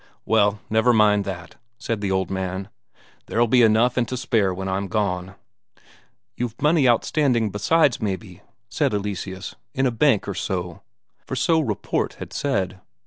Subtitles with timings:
[0.25, 2.69] "Well, never mind that," said the old man.
[3.27, 5.35] "There'll be enough and to spare when I'm gone."
[6.35, 9.53] "You've money outstanding besides, maybe?" said Eleseus.
[9.75, 10.81] "In a bank, or so?"
[11.27, 12.79] For so report had said.